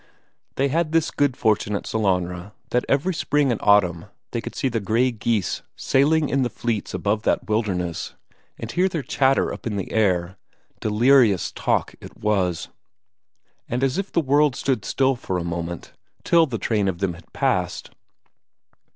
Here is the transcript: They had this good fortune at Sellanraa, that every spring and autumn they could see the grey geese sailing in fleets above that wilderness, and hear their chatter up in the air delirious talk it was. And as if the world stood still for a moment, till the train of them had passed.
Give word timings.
They 0.55 0.69
had 0.69 0.93
this 0.93 1.11
good 1.11 1.37
fortune 1.37 1.75
at 1.75 1.85
Sellanraa, 1.85 2.53
that 2.71 2.85
every 2.89 3.13
spring 3.13 3.51
and 3.51 3.61
autumn 3.61 4.05
they 4.31 4.41
could 4.41 4.55
see 4.55 4.67
the 4.67 4.79
grey 4.79 5.11
geese 5.11 5.61
sailing 5.75 6.27
in 6.29 6.49
fleets 6.49 6.95
above 6.95 7.21
that 7.21 7.47
wilderness, 7.47 8.15
and 8.57 8.71
hear 8.71 8.89
their 8.89 9.03
chatter 9.03 9.53
up 9.53 9.67
in 9.67 9.75
the 9.75 9.91
air 9.91 10.37
delirious 10.79 11.51
talk 11.51 11.93
it 12.01 12.17
was. 12.17 12.69
And 13.69 13.83
as 13.83 13.99
if 13.99 14.11
the 14.11 14.21
world 14.21 14.55
stood 14.55 14.85
still 14.85 15.15
for 15.15 15.37
a 15.37 15.43
moment, 15.43 15.93
till 16.23 16.47
the 16.47 16.57
train 16.57 16.87
of 16.87 16.97
them 16.97 17.13
had 17.13 17.31
passed. 17.31 17.91